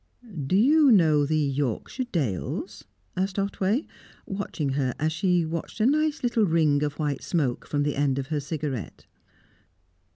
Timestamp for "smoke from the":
7.21-7.95